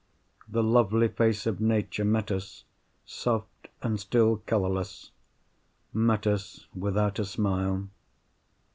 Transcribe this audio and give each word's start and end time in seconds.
The 0.49 0.63
lovely 0.63 1.09
face 1.09 1.45
of 1.45 1.61
Nature 1.61 2.05
met 2.05 2.31
us, 2.31 2.63
soft 3.05 3.67
and 3.83 3.99
still 3.99 4.37
colourless—met 4.47 6.25
us 6.25 6.65
without 6.73 7.19
a 7.19 7.25
smile. 7.25 7.87